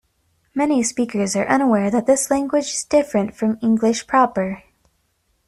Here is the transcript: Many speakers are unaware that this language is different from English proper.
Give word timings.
Many 0.55 0.81
speakers 0.81 1.35
are 1.35 1.47
unaware 1.47 1.91
that 1.91 2.07
this 2.07 2.31
language 2.31 2.73
is 2.73 2.83
different 2.85 3.35
from 3.35 3.59
English 3.61 4.07
proper. 4.07 4.63